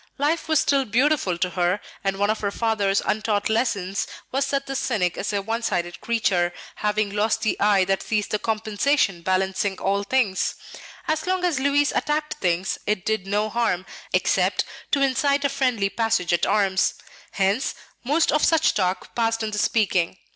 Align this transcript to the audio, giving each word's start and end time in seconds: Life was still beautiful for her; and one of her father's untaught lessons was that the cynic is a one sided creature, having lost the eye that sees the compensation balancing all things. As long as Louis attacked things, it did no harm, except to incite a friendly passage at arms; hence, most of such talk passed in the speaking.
Life 0.17 0.47
was 0.49 0.59
still 0.61 0.85
beautiful 0.85 1.37
for 1.37 1.49
her; 1.51 1.79
and 2.03 2.17
one 2.17 2.31
of 2.31 2.39
her 2.39 2.49
father's 2.49 3.01
untaught 3.05 3.49
lessons 3.51 4.07
was 4.31 4.47
that 4.47 4.65
the 4.65 4.75
cynic 4.75 5.15
is 5.15 5.31
a 5.31 5.43
one 5.43 5.61
sided 5.61 6.01
creature, 6.01 6.53
having 6.77 7.11
lost 7.13 7.43
the 7.43 7.55
eye 7.59 7.85
that 7.85 8.01
sees 8.01 8.25
the 8.27 8.39
compensation 8.39 9.21
balancing 9.21 9.77
all 9.77 10.01
things. 10.01 10.55
As 11.07 11.27
long 11.27 11.43
as 11.43 11.59
Louis 11.59 11.91
attacked 11.91 12.33
things, 12.41 12.79
it 12.87 13.05
did 13.05 13.27
no 13.27 13.47
harm, 13.47 13.85
except 14.11 14.65
to 14.89 15.01
incite 15.03 15.45
a 15.45 15.49
friendly 15.49 15.91
passage 15.91 16.33
at 16.33 16.47
arms; 16.47 16.95
hence, 17.33 17.75
most 18.03 18.31
of 18.31 18.43
such 18.43 18.73
talk 18.73 19.13
passed 19.13 19.43
in 19.43 19.51
the 19.51 19.59
speaking. 19.59 20.17